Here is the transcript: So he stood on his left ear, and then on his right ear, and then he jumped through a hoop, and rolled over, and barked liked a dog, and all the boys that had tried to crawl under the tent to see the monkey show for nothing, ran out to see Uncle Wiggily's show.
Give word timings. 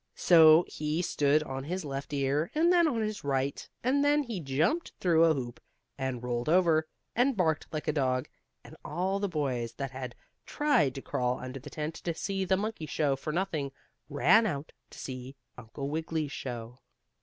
So 0.15 0.65
he 0.67 1.03
stood 1.03 1.43
on 1.43 1.63
his 1.65 1.85
left 1.85 2.11
ear, 2.11 2.49
and 2.55 2.73
then 2.73 2.87
on 2.87 3.03
his 3.03 3.23
right 3.23 3.61
ear, 3.63 3.87
and 3.87 4.03
then 4.03 4.23
he 4.23 4.39
jumped 4.39 4.93
through 4.99 5.23
a 5.25 5.33
hoop, 5.35 5.59
and 5.95 6.23
rolled 6.23 6.49
over, 6.49 6.87
and 7.15 7.37
barked 7.37 7.67
liked 7.71 7.87
a 7.87 7.91
dog, 7.93 8.27
and 8.63 8.75
all 8.83 9.19
the 9.19 9.29
boys 9.29 9.73
that 9.73 9.91
had 9.91 10.15
tried 10.47 10.95
to 10.95 11.03
crawl 11.03 11.37
under 11.39 11.59
the 11.59 11.69
tent 11.69 11.93
to 11.93 12.15
see 12.15 12.43
the 12.45 12.57
monkey 12.57 12.87
show 12.87 13.15
for 13.15 13.31
nothing, 13.31 13.71
ran 14.09 14.47
out 14.47 14.71
to 14.89 14.97
see 14.97 15.35
Uncle 15.55 15.87
Wiggily's 15.87 16.31
show. 16.31 16.79